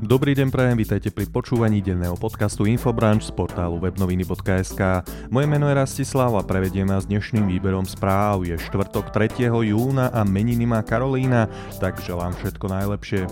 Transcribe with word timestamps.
Dobrý 0.00 0.32
deň 0.32 0.48
prajem, 0.48 0.80
vítajte 0.80 1.12
pri 1.12 1.28
počúvaní 1.28 1.84
denného 1.84 2.16
podcastu 2.16 2.64
Infobranch 2.64 3.28
z 3.28 3.36
portálu 3.36 3.76
webnoviny.sk. 3.84 5.04
Moje 5.28 5.44
meno 5.44 5.68
je 5.68 5.76
Rastislav 5.76 6.32
a 6.40 6.40
prevediem 6.40 6.88
vás 6.88 7.04
dnešným 7.04 7.44
výberom 7.44 7.84
správ. 7.84 8.48
Je 8.48 8.56
štvrtok 8.56 9.12
3. 9.12 9.52
júna 9.52 10.08
a 10.08 10.24
meniny 10.24 10.64
má 10.64 10.80
Karolína, 10.80 11.52
tak 11.84 12.00
želám 12.00 12.32
všetko 12.32 12.64
najlepšie. 12.72 13.28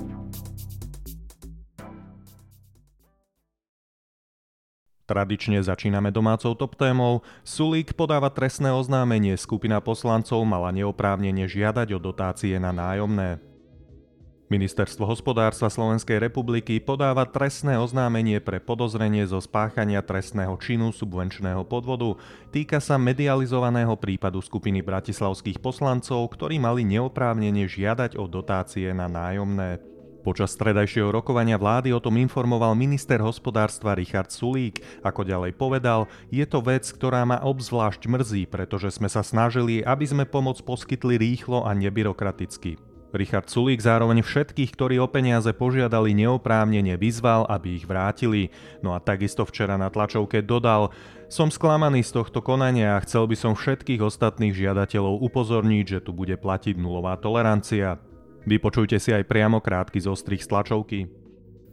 Tradične 5.09 5.65
začíname 5.65 6.13
domácou 6.13 6.53
top 6.53 6.77
témou. 6.77 7.25
Sulík 7.49 7.97
podáva 7.97 8.29
trestné 8.29 8.77
oznámenie. 8.77 9.41
Skupina 9.41 9.81
poslancov 9.81 10.45
mala 10.45 10.69
neoprávnene 10.77 11.49
žiadať 11.49 11.97
o 11.97 11.99
dotácie 11.99 12.61
na 12.61 12.77
nájomné. 12.77 13.41
Ministerstvo 14.49 15.05
hospodárstva 15.05 15.69
Slovenskej 15.69 16.25
republiky 16.25 16.81
podáva 16.81 17.29
trestné 17.29 17.77
oznámenie 17.77 18.41
pre 18.41 18.57
podozrenie 18.65 19.29
zo 19.29 19.45
spáchania 19.45 20.01
trestného 20.01 20.57
činu 20.57 20.89
subvenčného 20.89 21.69
podvodu. 21.69 22.17
Týka 22.49 22.81
sa 22.81 22.97
medializovaného 22.97 23.93
prípadu 24.01 24.41
skupiny 24.41 24.81
bratislavských 24.81 25.61
poslancov, 25.61 26.33
ktorí 26.33 26.57
mali 26.57 26.81
neoprávnene 26.89 27.69
žiadať 27.69 28.17
o 28.17 28.25
dotácie 28.25 28.89
na 28.97 29.05
nájomné. 29.05 29.85
Počas 30.25 30.57
stredajšieho 30.57 31.13
rokovania 31.13 31.61
vlády 31.61 31.93
o 31.93 32.01
tom 32.01 32.17
informoval 32.17 32.73
minister 32.73 33.21
hospodárstva 33.21 33.93
Richard 33.93 34.33
Sulík. 34.33 34.81
Ako 35.05 35.29
ďalej 35.29 35.61
povedal, 35.61 36.09
je 36.33 36.49
to 36.49 36.65
vec, 36.65 36.89
ktorá 36.89 37.29
ma 37.29 37.37
obzvlášť 37.45 38.09
mrzí, 38.09 38.49
pretože 38.49 38.97
sme 38.97 39.13
sa 39.13 39.21
snažili, 39.21 39.85
aby 39.85 40.09
sme 40.09 40.25
pomoc 40.25 40.57
poskytli 40.65 41.21
rýchlo 41.21 41.69
a 41.69 41.77
nebyrokraticky. 41.77 42.88
Richard 43.17 43.49
Sulík 43.49 43.81
zároveň 43.81 44.21
všetkých, 44.21 44.71
ktorí 44.77 45.01
o 45.01 45.09
peniaze 45.09 45.49
požiadali 45.57 46.13
neoprávnene 46.13 47.01
vyzval, 47.01 47.49
aby 47.49 47.81
ich 47.81 47.89
vrátili. 47.89 48.53
No 48.85 48.93
a 48.93 49.01
takisto 49.01 49.49
včera 49.49 49.81
na 49.81 49.89
tlačovke 49.89 50.45
dodal, 50.45 50.93
som 51.33 51.49
sklamaný 51.49 52.05
z 52.05 52.21
tohto 52.21 52.45
konania 52.45 52.97
a 52.97 53.05
chcel 53.05 53.25
by 53.29 53.37
som 53.37 53.53
všetkých 53.57 54.01
ostatných 54.01 54.53
žiadateľov 54.53 55.25
upozorniť, 55.25 55.85
že 55.89 56.01
tu 56.05 56.13
bude 56.13 56.37
platiť 56.37 56.77
nulová 56.77 57.17
tolerancia. 57.17 57.97
Vypočujte 58.49 58.97
si 59.01 59.13
aj 59.13 59.29
priamo 59.29 59.61
krátky 59.61 60.01
zostrih 60.01 60.41
z 60.41 60.49
tlačovky. 60.49 61.09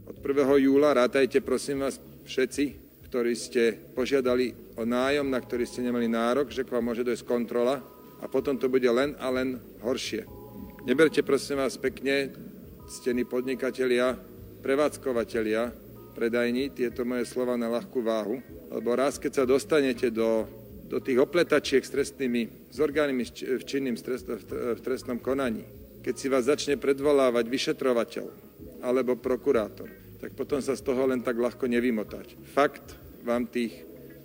Od 0.08 0.16
1. 0.20 0.60
júla 0.60 0.92
rátajte 0.92 1.40
prosím 1.40 1.84
vás 1.84 2.00
všetci, 2.28 2.64
ktorí 3.08 3.32
ste 3.32 3.76
požiadali 3.96 4.52
o 4.76 4.84
nájom, 4.84 5.28
na 5.28 5.40
ktorý 5.40 5.64
ste 5.64 5.84
nemali 5.84 6.08
nárok, 6.08 6.52
že 6.52 6.64
k 6.64 6.72
vám 6.76 6.92
môže 6.92 7.04
dojsť 7.04 7.24
kontrola 7.24 7.80
a 8.20 8.24
potom 8.28 8.60
to 8.60 8.68
bude 8.68 8.88
len 8.88 9.16
a 9.20 9.28
len 9.32 9.56
horšie. 9.80 10.35
Neberte 10.86 11.18
prosím 11.26 11.58
vás 11.58 11.74
pekne, 11.74 12.30
ctení 12.86 13.26
podnikatelia, 13.26 14.14
prevádzkovateľia, 14.62 15.74
predajní, 16.14 16.70
tieto 16.70 17.02
moje 17.02 17.26
slova 17.26 17.58
na 17.58 17.66
ľahkú 17.66 18.06
váhu, 18.06 18.38
lebo 18.70 18.94
raz, 18.94 19.18
keď 19.18 19.42
sa 19.42 19.50
dostanete 19.50 20.14
do, 20.14 20.46
do 20.86 21.02
tých 21.02 21.18
opletačiek 21.18 21.82
s 21.82 21.90
trestnými, 21.90 22.70
s 22.70 22.78
orgánmi 22.78 23.26
v 23.26 23.64
činným 23.66 23.98
v 23.98 24.78
trestnom 24.78 25.18
konaní, 25.18 25.66
keď 26.06 26.14
si 26.14 26.30
vás 26.30 26.46
začne 26.46 26.78
predvolávať 26.78 27.50
vyšetrovateľ 27.50 28.26
alebo 28.86 29.18
prokurátor, 29.18 29.90
tak 30.22 30.38
potom 30.38 30.62
sa 30.62 30.78
z 30.78 30.86
toho 30.86 31.02
len 31.10 31.18
tak 31.18 31.34
ľahko 31.34 31.66
nevymotať. 31.66 32.38
Fakt 32.54 32.94
vám 33.26 33.50
tých 33.50 33.74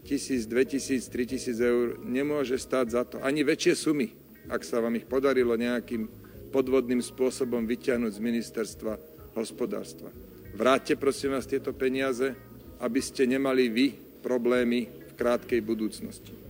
tisíc, 0.05 0.45
dve 0.45 0.69
tisíc, 0.69 1.09
tri 1.09 1.25
tisíc 1.25 1.57
eur 1.57 1.97
nemôže 2.05 2.61
stáť 2.61 2.85
za 2.85 3.01
to. 3.01 3.17
Ani 3.25 3.41
väčšie 3.41 3.73
sumy, 3.73 4.13
ak 4.45 4.61
sa 4.61 4.77
vám 4.77 4.93
ich 5.01 5.09
podarilo 5.09 5.57
nejakým 5.57 6.20
podvodným 6.51 6.99
spôsobom 6.99 7.63
vyťahnuť 7.63 8.11
z 8.11 8.19
ministerstva 8.19 8.93
hospodárstva. 9.39 10.11
Vráťte 10.51 10.99
prosím 10.99 11.39
vás 11.39 11.47
tieto 11.47 11.71
peniaze, 11.71 12.35
aby 12.83 12.99
ste 12.99 13.23
nemali 13.23 13.71
vy 13.71 13.85
problémy 14.19 14.91
v 14.91 15.11
krátkej 15.15 15.63
budúcnosti. 15.63 16.40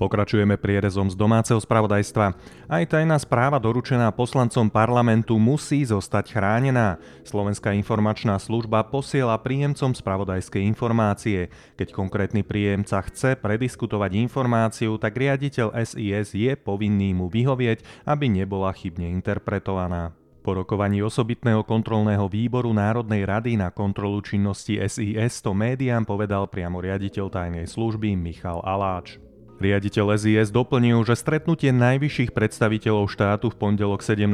Pokračujeme 0.00 0.56
prierezom 0.56 1.12
z 1.12 1.14
domáceho 1.14 1.60
spravodajstva. 1.60 2.32
Aj 2.72 2.84
tajná 2.88 3.20
správa 3.20 3.60
doručená 3.60 4.08
poslancom 4.16 4.72
parlamentu 4.72 5.36
musí 5.36 5.84
zostať 5.84 6.40
chránená. 6.40 6.96
Slovenská 7.20 7.76
informačná 7.76 8.40
služba 8.40 8.80
posiela 8.88 9.36
príjemcom 9.36 9.92
spravodajskej 9.92 10.64
informácie. 10.64 11.52
Keď 11.76 11.92
konkrétny 11.92 12.40
príjemca 12.40 13.04
chce 13.12 13.36
prediskutovať 13.36 14.16
informáciu, 14.24 14.96
tak 14.96 15.20
riaditeľ 15.20 15.76
SIS 15.84 16.32
je 16.32 16.56
povinný 16.56 17.12
mu 17.12 17.28
vyhovieť, 17.28 18.08
aby 18.08 18.32
nebola 18.32 18.72
chybne 18.72 19.04
interpretovaná. 19.12 20.16
Po 20.40 20.56
rokovaní 20.56 21.04
osobitného 21.04 21.60
kontrolného 21.68 22.24
výboru 22.24 22.72
Národnej 22.72 23.28
rady 23.28 23.60
na 23.60 23.68
kontrolu 23.68 24.24
činnosti 24.24 24.80
SIS 24.80 25.44
to 25.44 25.52
médiám 25.52 26.08
povedal 26.08 26.48
priamo 26.48 26.80
riaditeľ 26.80 27.28
tajnej 27.28 27.68
služby 27.68 28.16
Michal 28.16 28.64
Aláč. 28.64 29.29
Riaditeľ 29.60 30.16
SIS 30.16 30.48
doplnil, 30.48 31.04
že 31.04 31.12
stretnutie 31.12 31.68
najvyšších 31.68 32.32
predstaviteľov 32.32 33.12
štátu 33.12 33.52
v 33.52 33.60
pondelok 33.60 34.00
17. 34.00 34.24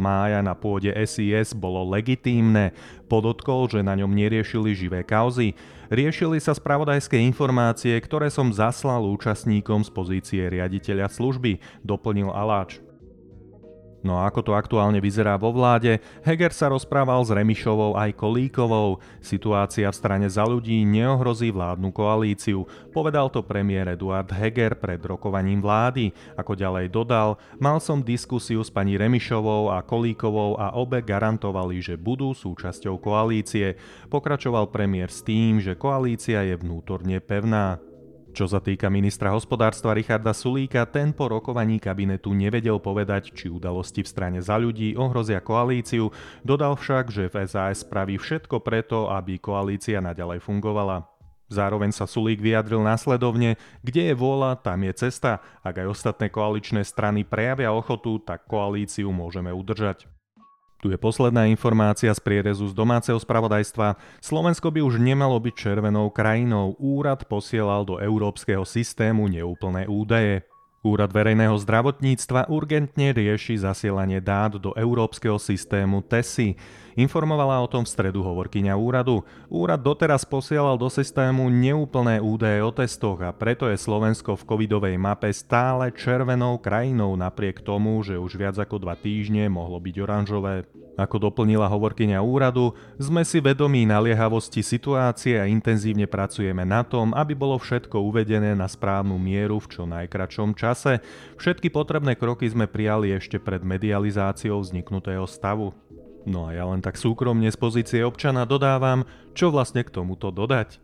mája 0.00 0.40
na 0.40 0.56
pôde 0.56 0.88
SIS 1.04 1.52
bolo 1.52 1.84
legitímne. 1.84 2.72
Podotkol, 3.04 3.68
že 3.68 3.84
na 3.84 3.92
ňom 3.92 4.08
neriešili 4.08 4.72
živé 4.72 5.04
kauzy. 5.04 5.52
Riešili 5.92 6.40
sa 6.40 6.56
spravodajské 6.56 7.20
informácie, 7.20 7.92
ktoré 8.00 8.32
som 8.32 8.48
zaslal 8.56 9.04
účastníkom 9.04 9.84
z 9.84 9.90
pozície 9.92 10.42
riaditeľa 10.48 11.12
služby, 11.12 11.60
doplnil 11.84 12.32
Aláč. 12.32 12.89
No 14.00 14.16
a 14.16 14.32
ako 14.32 14.40
to 14.40 14.52
aktuálne 14.56 14.96
vyzerá 14.96 15.36
vo 15.36 15.52
vláde, 15.52 16.00
Heger 16.24 16.56
sa 16.56 16.72
rozprával 16.72 17.20
s 17.20 17.28
Remišovou 17.28 18.00
aj 18.00 18.16
Kolíkovou. 18.16 18.96
Situácia 19.20 19.92
v 19.92 19.98
strane 19.98 20.24
za 20.24 20.40
ľudí 20.48 20.88
neohrozí 20.88 21.52
vládnu 21.52 21.92
koalíciu. 21.92 22.64
Povedal 22.96 23.28
to 23.28 23.44
premiér 23.44 23.92
Eduard 23.92 24.32
Heger 24.32 24.72
pred 24.80 25.04
rokovaním 25.04 25.60
vlády. 25.60 26.16
Ako 26.40 26.56
ďalej 26.56 26.88
dodal, 26.88 27.36
mal 27.60 27.76
som 27.76 28.00
diskusiu 28.00 28.64
s 28.64 28.72
pani 28.72 28.96
Remišovou 28.96 29.68
a 29.68 29.84
Kolíkovou 29.84 30.56
a 30.56 30.72
obe 30.72 31.04
garantovali, 31.04 31.84
že 31.84 32.00
budú 32.00 32.32
súčasťou 32.32 32.96
koalície. 32.96 33.76
Pokračoval 34.08 34.72
premiér 34.72 35.12
s 35.12 35.20
tým, 35.20 35.60
že 35.60 35.76
koalícia 35.76 36.40
je 36.40 36.56
vnútorne 36.56 37.20
pevná. 37.20 37.89
Čo 38.30 38.46
sa 38.46 38.62
týka 38.62 38.86
ministra 38.86 39.34
hospodárstva 39.34 39.90
Richarda 39.90 40.30
Sulíka, 40.30 40.86
ten 40.86 41.10
po 41.10 41.26
rokovaní 41.26 41.82
kabinetu 41.82 42.30
nevedel 42.30 42.78
povedať, 42.78 43.34
či 43.34 43.50
udalosti 43.50 44.06
v 44.06 44.08
strane 44.08 44.38
za 44.38 44.54
ľudí 44.54 44.94
ohrozia 44.94 45.42
koalíciu, 45.42 46.14
dodal 46.46 46.78
však, 46.78 47.10
že 47.10 47.26
v 47.26 47.42
SAS 47.50 47.82
spraví 47.82 48.22
všetko 48.22 48.62
preto, 48.62 49.10
aby 49.10 49.42
koalícia 49.42 49.98
naďalej 49.98 50.46
fungovala. 50.46 51.10
Zároveň 51.50 51.90
sa 51.90 52.06
Sulík 52.06 52.38
vyjadril 52.38 52.78
následovne, 52.78 53.58
kde 53.82 54.10
je 54.10 54.14
vôľa, 54.14 54.62
tam 54.62 54.86
je 54.86 54.94
cesta. 54.94 55.42
Ak 55.66 55.82
aj 55.82 55.90
ostatné 55.90 56.30
koaličné 56.30 56.86
strany 56.86 57.26
prejavia 57.26 57.74
ochotu, 57.74 58.22
tak 58.22 58.46
koalíciu 58.46 59.10
môžeme 59.10 59.50
udržať. 59.50 60.06
Tu 60.80 60.88
je 60.88 60.96
posledná 60.96 61.44
informácia 61.44 62.08
z 62.08 62.20
prierezu 62.24 62.64
z 62.64 62.74
domáceho 62.74 63.20
spravodajstva. 63.20 64.00
Slovensko 64.24 64.72
by 64.72 64.80
už 64.80 64.96
nemalo 64.96 65.36
byť 65.36 65.54
červenou 65.54 66.08
krajinou. 66.08 66.72
Úrad 66.80 67.28
posielal 67.28 67.84
do 67.84 68.00
európskeho 68.00 68.64
systému 68.64 69.28
neúplné 69.28 69.84
údaje. 69.84 70.49
Úrad 70.80 71.12
verejného 71.12 71.60
zdravotníctva 71.60 72.48
urgentne 72.48 73.12
rieši 73.12 73.60
zasielanie 73.60 74.16
dát 74.16 74.56
do 74.56 74.72
európskeho 74.72 75.36
systému 75.36 76.00
TESI. 76.00 76.56
Informovala 76.96 77.60
o 77.60 77.68
tom 77.68 77.84
v 77.84 77.92
stredu 77.92 78.24
hovorkyňa 78.24 78.80
úradu. 78.80 79.20
Úrad 79.52 79.84
doteraz 79.84 80.24
posielal 80.24 80.80
do 80.80 80.88
systému 80.88 81.52
neúplné 81.52 82.24
údaje 82.24 82.64
o 82.64 82.72
testoch 82.72 83.20
a 83.20 83.28
preto 83.28 83.68
je 83.68 83.76
Slovensko 83.76 84.40
v 84.40 84.46
covidovej 84.48 84.96
mape 84.96 85.28
stále 85.36 85.92
červenou 85.92 86.56
krajinou 86.56 87.12
napriek 87.12 87.60
tomu, 87.60 88.00
že 88.00 88.16
už 88.16 88.40
viac 88.40 88.56
ako 88.56 88.80
dva 88.80 88.96
týždne 88.96 89.52
mohlo 89.52 89.76
byť 89.76 89.96
oranžové. 90.00 90.64
Ako 90.96 91.16
doplnila 91.16 91.68
hovorkyňa 91.68 92.24
úradu, 92.24 92.76
sme 92.96 93.24
si 93.24 93.40
vedomí 93.40 93.84
naliehavosti 93.84 94.64
situácie 94.64 95.40
a 95.40 95.48
intenzívne 95.48 96.04
pracujeme 96.08 96.64
na 96.64 96.84
tom, 96.84 97.12
aby 97.16 97.36
bolo 97.36 97.56
všetko 97.56 98.00
uvedené 98.00 98.52
na 98.56 98.68
správnu 98.68 99.16
mieru 99.16 99.60
v 99.60 99.68
čo 99.76 99.82
najkračom 99.84 100.56
čase. 100.56 100.69
Všetky 101.40 101.72
potrebné 101.72 102.14
kroky 102.14 102.46
sme 102.46 102.70
prijali 102.70 103.14
ešte 103.14 103.38
pred 103.40 103.62
medializáciou 103.64 104.60
vzniknutého 104.60 105.24
stavu. 105.24 105.74
No 106.28 106.48
a 106.48 106.52
ja 106.52 106.68
len 106.68 106.84
tak 106.84 107.00
súkromne 107.00 107.48
z 107.48 107.56
pozície 107.56 108.04
občana 108.04 108.44
dodávam, 108.44 109.08
čo 109.32 109.48
vlastne 109.48 109.80
k 109.80 109.90
tomuto 109.90 110.28
dodať. 110.28 110.76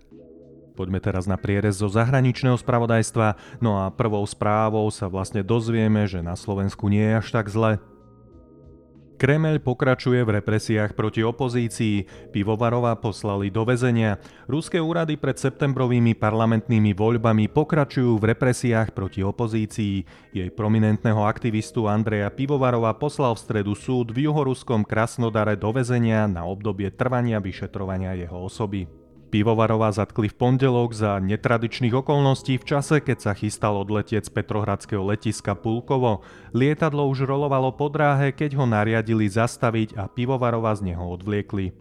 Poďme 0.77 1.01
teraz 1.01 1.25
na 1.25 1.41
prierez 1.41 1.81
zo 1.81 1.89
zahraničného 1.89 2.61
spravodajstva, 2.61 3.61
no 3.65 3.81
a 3.81 3.89
prvou 3.89 4.25
správou 4.29 4.85
sa 4.93 5.09
vlastne 5.09 5.41
dozvieme, 5.41 6.05
že 6.05 6.21
na 6.21 6.37
Slovensku 6.37 6.93
nie 6.93 7.01
je 7.01 7.17
až 7.17 7.29
tak 7.33 7.49
zle. 7.49 7.81
Kremeľ 9.17 9.65
pokračuje 9.65 10.21
v 10.29 10.45
represiách 10.45 10.93
proti 10.93 11.25
opozícii, 11.25 12.05
Pivovarová 12.37 13.01
poslali 13.01 13.49
do 13.49 13.65
väzenia. 13.65 14.21
Ruské 14.45 14.77
úrady 14.77 15.17
pred 15.17 15.41
septembrovými 15.41 16.13
parlamentnými 16.13 16.93
voľbami 16.93 17.49
pokračujú 17.49 18.21
v 18.21 18.37
represiách 18.37 18.93
proti 18.93 19.25
opozícii. 19.25 20.05
Jej 20.37 20.53
prominentného 20.53 21.25
aktivistu 21.25 21.89
Andreja 21.89 22.29
Pivovarova 22.29 22.93
poslal 22.93 23.33
v 23.33 23.41
stredu 23.41 23.73
súd 23.73 24.13
v 24.13 24.29
juhoruskom 24.29 24.85
Krasnodare 24.85 25.57
do 25.57 25.73
väzenia 25.73 26.29
na 26.29 26.45
obdobie 26.45 26.93
trvania 26.93 27.41
vyšetrovania 27.41 28.13
jeho 28.21 28.37
osoby. 28.37 29.06
Pivovarová 29.27 29.91
zatkli 29.91 30.31
v 30.31 30.39
pondelok 30.39 30.95
za 30.95 31.19
netradičných 31.19 31.91
okolností 31.91 32.63
v 32.63 32.65
čase, 32.65 33.03
keď 33.03 33.19
sa 33.19 33.33
chystal 33.35 33.75
odletieť 33.75 34.27
z 34.27 34.31
Petrohradského 34.31 35.03
letiska 35.03 35.59
Pulkovo. 35.59 36.23
Lietadlo 36.55 37.11
už 37.11 37.27
rolovalo 37.27 37.75
po 37.75 37.91
dráhe, 37.91 38.31
keď 38.31 38.55
ho 38.55 38.71
nariadili 38.71 39.27
zastaviť 39.27 39.99
a 39.99 40.07
Pivovarová 40.07 40.79
z 40.79 40.95
neho 40.95 41.03
odvliekli. 41.03 41.75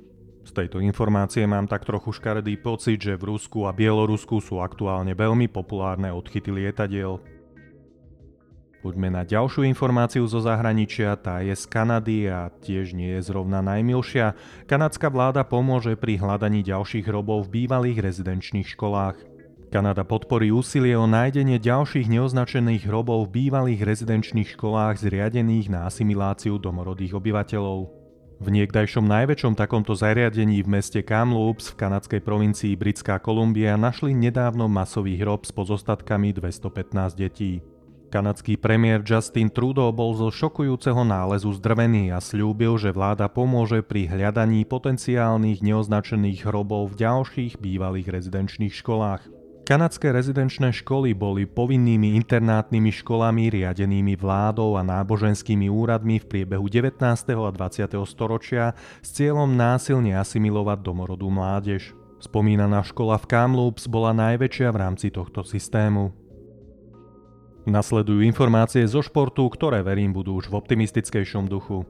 Z 0.45 0.51
tejto 0.53 0.77
informácie 0.81 1.45
mám 1.49 1.65
tak 1.65 1.85
trochu 1.85 2.13
škaredý 2.13 2.57
pocit, 2.57 3.01
že 3.01 3.17
v 3.17 3.33
Rusku 3.33 3.65
a 3.65 3.73
Bielorusku 3.73 4.41
sú 4.41 4.61
aktuálne 4.61 5.13
veľmi 5.17 5.49
populárne 5.49 6.13
odchyty 6.13 6.53
lietadiel. 6.53 7.17
Poďme 8.85 9.09
na 9.09 9.25
ďalšiu 9.25 9.65
informáciu 9.65 10.29
zo 10.29 10.45
zahraničia, 10.45 11.17
tá 11.17 11.41
je 11.41 11.57
z 11.57 11.65
Kanady 11.65 12.29
a 12.29 12.53
tiež 12.53 12.93
nie 12.93 13.17
je 13.17 13.25
zrovna 13.25 13.57
najmilšia. 13.65 14.37
Kanadská 14.69 15.09
vláda 15.09 15.41
pomôže 15.41 15.97
pri 15.97 16.21
hľadaní 16.21 16.61
ďalších 16.61 17.09
hrobov 17.09 17.49
v 17.49 17.65
bývalých 17.65 17.97
rezidenčných 17.97 18.69
školách. 18.77 19.17
Kanada 19.73 20.05
podporí 20.05 20.53
úsilie 20.53 20.93
o 20.93 21.09
nájdenie 21.09 21.57
ďalších 21.57 22.05
neoznačených 22.13 22.85
hrobov 22.85 23.25
v 23.25 23.49
bývalých 23.49 23.81
rezidenčných 23.81 24.53
školách 24.53 25.01
zriadených 25.01 25.65
na 25.73 25.89
asimiláciu 25.89 26.61
domorodých 26.61 27.17
obyvateľov. 27.17 27.89
V 28.37 28.47
niekdajšom 28.53 29.01
najväčšom 29.01 29.57
takomto 29.57 29.97
zariadení 29.97 30.61
v 30.61 30.77
meste 30.77 31.01
Kamloops 31.01 31.73
v 31.73 31.77
kanadskej 31.81 32.21
provincii 32.21 32.77
Britská 32.77 33.17
Kolumbia 33.17 33.81
našli 33.81 34.13
nedávno 34.13 34.69
masový 34.69 35.17
hrob 35.17 35.41
s 35.41 35.49
pozostatkami 35.49 36.37
215 36.37 37.17
detí. 37.17 37.65
Kanadský 38.15 38.55
premiér 38.55 39.03
Justin 39.03 39.51
Trudeau 39.51 39.91
bol 39.91 40.15
zo 40.15 40.31
šokujúceho 40.31 41.03
nálezu 41.03 41.51
zdrvený 41.59 42.15
a 42.15 42.23
slúbil, 42.23 42.79
že 42.79 42.95
vláda 42.95 43.27
pomôže 43.27 43.83
pri 43.83 44.07
hľadaní 44.07 44.63
potenciálnych 44.63 45.59
neoznačených 45.59 46.47
hrobov 46.47 46.95
v 46.95 47.03
ďalších 47.03 47.59
bývalých 47.59 48.07
rezidenčných 48.07 48.71
školách. 48.71 49.27
Kanadské 49.67 50.15
rezidenčné 50.15 50.71
školy 50.71 51.11
boli 51.11 51.43
povinnými 51.43 52.15
internátnymi 52.23 52.95
školami 53.03 53.51
riadenými 53.51 54.15
vládou 54.15 54.79
a 54.79 54.81
náboženskými 54.87 55.67
úradmi 55.67 56.23
v 56.23 56.25
priebehu 56.31 56.71
19. 56.71 57.03
a 57.35 57.51
20. 57.51 57.99
storočia 58.07 58.79
s 59.03 59.11
cieľom 59.11 59.51
násilne 59.59 60.15
asimilovať 60.15 60.79
domorodú 60.79 61.27
mládež. 61.27 61.91
Spomínaná 62.23 62.79
škola 62.79 63.19
v 63.19 63.27
Kamloops 63.27 63.91
bola 63.91 64.15
najväčšia 64.15 64.71
v 64.71 64.77
rámci 64.79 65.11
tohto 65.11 65.43
systému. 65.43 66.24
Nasledujú 67.65 68.21
informácie 68.21 68.85
zo 68.85 69.01
športu, 69.01 69.49
ktoré 69.49 69.81
verím 69.81 70.13
budú 70.13 70.37
už 70.37 70.53
v 70.53 70.57
optimistickejšom 70.61 71.49
duchu. 71.49 71.81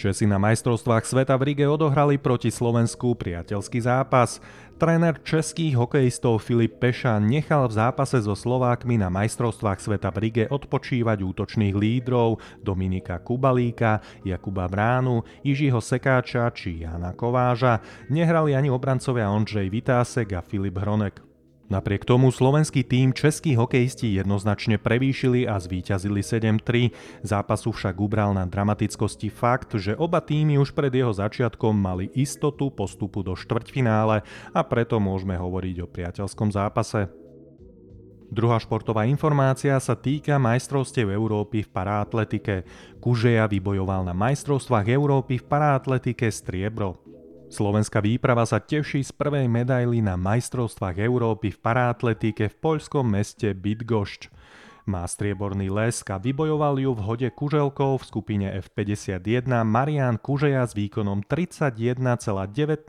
Česi 0.00 0.24
na 0.24 0.40
majstrovstvách 0.40 1.04
sveta 1.04 1.36
v 1.36 1.52
Rige 1.52 1.68
odohrali 1.68 2.16
proti 2.16 2.48
Slovensku 2.48 3.12
priateľský 3.12 3.84
zápas. 3.84 4.40
Tréner 4.80 5.20
českých 5.20 5.76
hokejistov 5.76 6.42
Filip 6.42 6.80
Peša 6.80 7.20
nechal 7.20 7.68
v 7.68 7.76
zápase 7.76 8.18
so 8.24 8.32
Slovákmi 8.32 8.96
na 8.96 9.12
majstrovstvách 9.12 9.78
sveta 9.78 10.08
v 10.10 10.18
Rige 10.26 10.44
odpočívať 10.48 11.20
útočných 11.22 11.76
lídrov 11.76 12.40
Dominika 12.64 13.20
Kubalíka, 13.20 14.00
Jakuba 14.24 14.66
Bránu, 14.66 15.22
Jižiho 15.44 15.78
Sekáča 15.78 16.48
či 16.56 16.82
Jana 16.82 17.12
Kováža. 17.12 17.84
Nehrali 18.08 18.56
ani 18.56 18.72
obrancovia 18.72 19.28
Ondřej 19.28 19.68
Vitásek 19.68 20.32
a 20.32 20.40
Filip 20.40 20.80
Hronek. 20.80 21.31
Napriek 21.72 22.04
tomu 22.04 22.28
slovenský 22.28 22.84
tým 22.84 23.16
českí 23.16 23.56
hokejisti 23.56 24.20
jednoznačne 24.20 24.76
prevýšili 24.76 25.48
a 25.48 25.56
zvíťazili 25.56 26.20
7-3. 26.20 26.92
Zápasu 27.24 27.72
však 27.72 27.96
ubral 27.96 28.36
na 28.36 28.44
dramatickosti 28.44 29.32
fakt, 29.32 29.72
že 29.80 29.96
oba 29.96 30.20
týmy 30.20 30.60
už 30.60 30.76
pred 30.76 30.92
jeho 30.92 31.16
začiatkom 31.16 31.72
mali 31.72 32.12
istotu 32.12 32.68
postupu 32.68 33.24
do 33.24 33.32
štvrťfinále 33.32 34.20
a 34.52 34.60
preto 34.68 35.00
môžeme 35.00 35.32
hovoriť 35.32 35.76
o 35.80 35.88
priateľskom 35.88 36.52
zápase. 36.52 37.08
Druhá 38.32 38.56
športová 38.60 39.04
informácia 39.08 39.76
sa 39.76 39.92
týka 39.92 40.40
majstrovstiev 40.40 41.08
Európy 41.08 41.64
v 41.64 41.72
paraatletike. 41.72 42.64
Kužeja 42.96 43.44
vybojoval 43.48 44.08
na 44.08 44.16
majstrovstvách 44.16 44.88
Európy 44.92 45.40
v 45.40 45.48
paraatletike 45.48 46.28
striebro. 46.32 47.01
Slovenská 47.52 48.00
výprava 48.00 48.48
sa 48.48 48.64
teší 48.64 49.04
z 49.04 49.12
prvej 49.12 49.44
medaily 49.44 50.00
na 50.00 50.16
majstrovstvách 50.16 50.96
Európy 51.04 51.52
v 51.52 51.60
paraatletike 51.60 52.48
v 52.48 52.56
poľskom 52.56 53.04
meste 53.04 53.52
Bydgošť. 53.52 54.32
Má 54.88 55.04
strieborný 55.04 55.68
lesk 55.68 56.08
a 56.08 56.16
vybojoval 56.16 56.80
ju 56.80 56.96
v 56.96 57.04
hode 57.04 57.28
kuželkov 57.36 58.00
v 58.00 58.08
skupine 58.08 58.48
F51 58.56 59.68
Marian 59.68 60.16
Kužeja 60.16 60.64
s 60.64 60.72
výkonom 60.72 61.28
31,19 61.28 62.88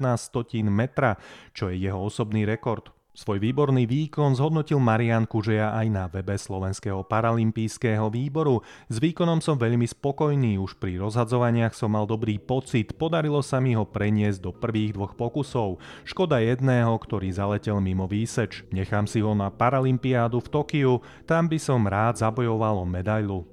metra, 0.72 1.20
čo 1.52 1.68
je 1.68 1.84
jeho 1.84 2.00
osobný 2.00 2.48
rekord. 2.48 3.03
Svoj 3.14 3.38
výborný 3.38 3.86
výkon 3.86 4.34
zhodnotil 4.34 4.82
Marian 4.82 5.30
Kužeja 5.30 5.78
aj 5.78 5.86
na 5.86 6.10
webe 6.10 6.34
Slovenského 6.34 7.06
paralympijského 7.06 8.10
výboru. 8.10 8.66
S 8.90 8.98
výkonom 8.98 9.38
som 9.38 9.54
veľmi 9.54 9.86
spokojný, 9.86 10.58
už 10.58 10.82
pri 10.82 10.98
rozhadzovaniach 10.98 11.78
som 11.78 11.94
mal 11.94 12.10
dobrý 12.10 12.42
pocit, 12.42 12.98
podarilo 12.98 13.46
sa 13.46 13.62
mi 13.62 13.78
ho 13.78 13.86
preniesť 13.86 14.42
do 14.42 14.50
prvých 14.50 14.98
dvoch 14.98 15.14
pokusov. 15.14 15.78
Škoda 16.10 16.42
jedného, 16.42 16.90
ktorý 16.98 17.30
zaletel 17.30 17.78
mimo 17.86 18.10
výseč. 18.10 18.66
Nechám 18.74 19.06
si 19.06 19.22
ho 19.22 19.38
na 19.38 19.54
Paralympiádu 19.54 20.42
v 20.42 20.50
Tokiu, 20.50 20.94
tam 21.30 21.46
by 21.46 21.62
som 21.62 21.86
rád 21.86 22.18
zabojoval 22.18 22.82
o 22.82 22.86
medailu. 22.90 23.53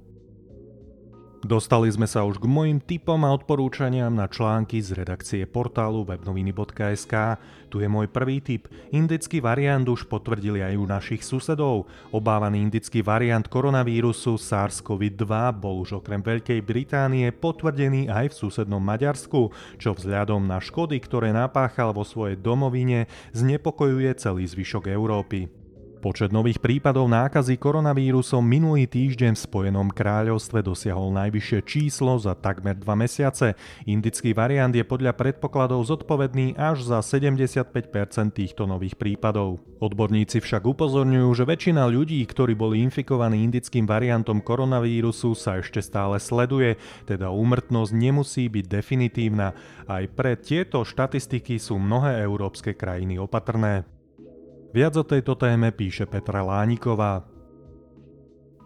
Dostali 1.41 1.89
sme 1.89 2.05
sa 2.05 2.21
už 2.21 2.37
k 2.37 2.45
mojim 2.45 2.77
tipom 2.77 3.17
a 3.25 3.33
odporúčaniam 3.33 4.13
na 4.13 4.29
články 4.29 4.77
z 4.77 4.93
redakcie 4.93 5.41
portálu 5.49 6.05
webnoviny.sk. 6.05 7.41
Tu 7.65 7.81
je 7.81 7.89
môj 7.89 8.13
prvý 8.13 8.37
tip. 8.45 8.69
Indický 8.93 9.41
variant 9.41 9.81
už 9.81 10.05
potvrdili 10.05 10.61
aj 10.61 10.77
u 10.77 10.85
našich 10.85 11.25
susedov. 11.25 11.89
Obávaný 12.13 12.61
indický 12.61 13.01
variant 13.01 13.41
koronavírusu 13.41 14.37
SARS-CoV-2 14.37 15.25
bol 15.57 15.81
už 15.81 16.05
okrem 16.05 16.21
Veľkej 16.21 16.61
Británie 16.61 17.33
potvrdený 17.33 18.05
aj 18.05 18.37
v 18.37 18.37
susednom 18.37 18.83
Maďarsku, 18.85 19.49
čo 19.81 19.97
vzhľadom 19.97 20.45
na 20.45 20.61
škody, 20.61 21.01
ktoré 21.01 21.33
napáchal 21.33 21.89
vo 21.89 22.05
svojej 22.05 22.37
domovine, 22.37 23.09
znepokojuje 23.33 24.13
celý 24.13 24.45
zvyšok 24.45 24.93
Európy. 24.93 25.60
Počet 26.01 26.33
nových 26.33 26.57
prípadov 26.57 27.05
nákazy 27.05 27.61
koronavírusom 27.61 28.41
minulý 28.41 28.89
týždeň 28.89 29.37
v 29.37 29.43
Spojenom 29.45 29.93
kráľovstve 29.93 30.65
dosiahol 30.65 31.13
najvyššie 31.13 31.59
číslo 31.61 32.17
za 32.17 32.33
takmer 32.33 32.73
dva 32.73 32.97
mesiace. 32.97 33.53
Indický 33.85 34.33
variant 34.33 34.73
je 34.73 34.81
podľa 34.81 35.13
predpokladov 35.13 35.85
zodpovedný 35.85 36.57
až 36.57 36.89
za 36.89 37.05
75% 37.05 37.69
týchto 38.33 38.65
nových 38.65 38.97
prípadov. 38.97 39.61
Odborníci 39.77 40.41
však 40.41 40.65
upozorňujú, 40.65 41.29
že 41.37 41.45
väčšina 41.45 41.85
ľudí, 41.85 42.25
ktorí 42.25 42.57
boli 42.57 42.81
infikovaní 42.81 43.45
indickým 43.45 43.85
variantom 43.85 44.41
koronavírusu 44.41 45.37
sa 45.37 45.61
ešte 45.61 45.85
stále 45.85 46.17
sleduje, 46.17 46.81
teda 47.05 47.29
úmrtnosť 47.29 47.93
nemusí 47.93 48.49
byť 48.49 48.65
definitívna. 48.65 49.53
Aj 49.85 50.01
pre 50.09 50.33
tieto 50.33 50.81
štatistiky 50.81 51.61
sú 51.61 51.77
mnohé 51.77 52.25
európske 52.25 52.73
krajiny 52.73 53.21
opatrné. 53.21 54.00
Viac 54.73 54.95
o 54.95 55.03
tejto 55.03 55.35
téme 55.35 55.71
píše 55.71 56.05
Petra 56.05 56.43
Lániková. 56.43 57.30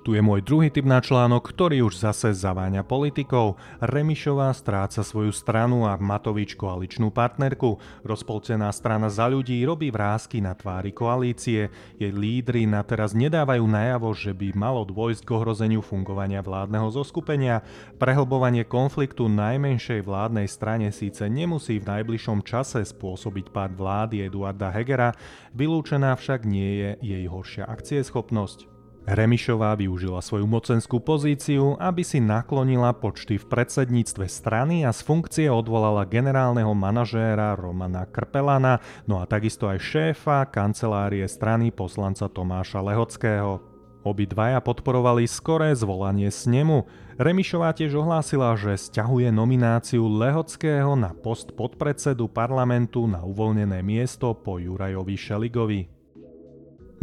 Tu 0.06 0.14
je 0.14 0.22
môj 0.22 0.46
druhý 0.46 0.70
typ 0.70 0.86
na 0.86 1.02
článok, 1.02 1.50
ktorý 1.50 1.90
už 1.90 1.98
zase 1.98 2.30
zaváňa 2.38 2.86
politikou. 2.86 3.58
Remišová 3.82 4.54
stráca 4.54 5.02
svoju 5.02 5.34
stranu 5.34 5.90
a 5.90 5.98
Matovič 5.98 6.54
koaličnú 6.54 7.10
partnerku. 7.10 7.82
Rozpolcená 8.06 8.70
strana 8.70 9.10
za 9.10 9.26
ľudí 9.26 9.66
robí 9.66 9.90
vrázky 9.90 10.46
na 10.46 10.54
tvári 10.54 10.94
koalície. 10.94 11.74
Jej 11.98 12.14
lídry 12.14 12.70
na 12.70 12.86
teraz 12.86 13.18
nedávajú 13.18 13.66
najavo, 13.66 14.14
že 14.14 14.30
by 14.30 14.54
malo 14.54 14.86
dôjsť 14.86 15.26
k 15.26 15.34
ohrozeniu 15.42 15.82
fungovania 15.82 16.46
vládneho 16.46 16.94
zoskupenia. 16.94 17.66
Prehlbovanie 17.98 18.62
konfliktu 18.62 19.26
najmenšej 19.26 20.06
vládnej 20.06 20.46
strane 20.46 20.94
síce 20.94 21.26
nemusí 21.26 21.82
v 21.82 21.90
najbližšom 21.90 22.46
čase 22.46 22.86
spôsobiť 22.86 23.50
pád 23.50 23.74
vlády 23.74 24.30
Eduarda 24.30 24.70
Hegera, 24.70 25.18
vylúčená 25.58 26.14
však 26.14 26.46
nie 26.46 26.78
je 26.78 26.90
jej 27.02 27.26
horšia 27.26 27.66
akcieschopnosť. 27.66 28.75
Remišová 29.06 29.78
využila 29.78 30.18
svoju 30.18 30.50
mocenskú 30.50 30.98
pozíciu, 30.98 31.78
aby 31.78 32.02
si 32.02 32.18
naklonila 32.18 32.90
počty 32.90 33.38
v 33.38 33.46
predsedníctve 33.46 34.26
strany 34.26 34.82
a 34.82 34.90
z 34.90 35.06
funkcie 35.06 35.46
odvolala 35.46 36.10
generálneho 36.10 36.74
manažéra 36.74 37.54
Romana 37.54 38.10
Krpelana, 38.10 38.82
no 39.06 39.22
a 39.22 39.30
takisto 39.30 39.70
aj 39.70 39.78
šéfa 39.78 40.50
kancelárie 40.50 41.22
strany 41.30 41.70
poslanca 41.70 42.26
Tomáša 42.26 42.82
Lehockého. 42.82 43.62
Obidvaja 44.02 44.58
podporovali 44.62 45.30
skoré 45.30 45.74
zvolanie 45.78 46.34
snemu. 46.34 46.86
Remišová 47.22 47.78
tiež 47.78 48.02
ohlásila, 48.02 48.58
že 48.58 48.74
stiahuje 48.74 49.30
nomináciu 49.30 50.02
Lehockého 50.02 50.98
na 50.98 51.14
post 51.14 51.54
podpredsedu 51.54 52.26
parlamentu 52.26 53.06
na 53.06 53.22
uvoľnené 53.22 53.86
miesto 53.86 54.34
po 54.34 54.58
Jurajovi 54.58 55.14
Šeligovi. 55.18 55.95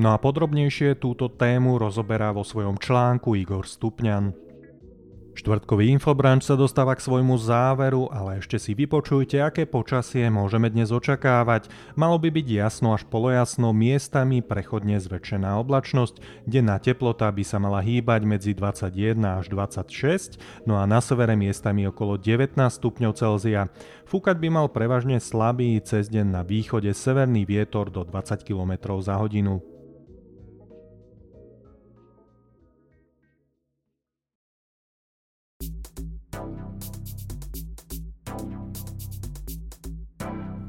No 0.03 0.11
a 0.11 0.19
podrobnejšie 0.19 0.99
túto 0.99 1.31
tému 1.31 1.79
rozoberá 1.79 2.35
vo 2.35 2.43
svojom 2.43 2.75
článku 2.75 3.39
Igor 3.39 3.71
Stupňan. 3.71 4.35
Štvrtkový 5.39 5.95
infobranč 5.95 6.51
sa 6.51 6.59
dostáva 6.59 6.99
k 6.99 7.07
svojmu 7.07 7.39
záveru, 7.39 8.11
ale 8.11 8.43
ešte 8.43 8.59
si 8.59 8.75
vypočujte, 8.75 9.39
aké 9.39 9.63
počasie 9.63 10.27
môžeme 10.27 10.67
dnes 10.75 10.91
očakávať. 10.91 11.71
Malo 11.95 12.19
by 12.19 12.35
byť 12.35 12.47
jasno 12.51 12.99
až 12.99 13.07
polojasno, 13.07 13.71
miestami 13.71 14.43
prechodne 14.43 14.99
zväčšená 14.99 15.55
oblačnosť, 15.63 16.19
denná 16.51 16.83
teplota 16.83 17.31
by 17.31 17.47
sa 17.47 17.63
mala 17.63 17.79
hýbať 17.79 18.27
medzi 18.27 18.53
21 18.59 19.23
až 19.39 19.55
26, 19.55 20.67
no 20.67 20.83
a 20.83 20.85
na 20.85 20.99
severe 20.99 21.39
miestami 21.39 21.87
okolo 21.87 22.19
19 22.19 22.59
stupňov 22.59 23.15
Celzia. 23.15 23.71
Fúkať 24.11 24.35
by 24.35 24.49
mal 24.51 24.67
prevažne 24.67 25.23
slabý 25.23 25.79
cez 25.79 26.11
deň 26.11 26.27
na 26.27 26.43
východe 26.43 26.91
severný 26.91 27.47
vietor 27.47 27.87
do 27.89 28.03
20 28.03 28.43
km 28.43 28.99
za 28.99 29.15
hodinu. 29.17 29.72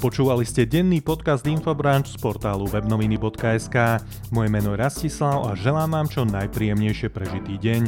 Počúvali 0.04 0.44
ste 0.44 0.68
denný 0.68 1.00
podcast 1.00 1.48
Infobranch 1.48 2.12
z 2.12 2.20
portálu 2.20 2.68
webnoviny.sk. 2.68 4.04
Moje 4.36 4.50
meno 4.52 4.76
je 4.76 4.84
Rastislav 4.84 5.48
a 5.48 5.56
želám 5.56 5.96
vám 5.96 6.08
čo 6.12 6.28
najpríjemnejšie 6.28 7.08
prežitý 7.08 7.56
deň. 7.56 7.82